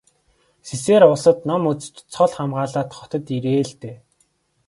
[0.67, 3.97] Сэсээр улсад ном үзэж цол хамгаалаад хотод ирээ л дээ.